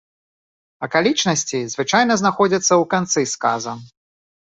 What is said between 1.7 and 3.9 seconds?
звычайна, знаходзяцца ў канцы сказа.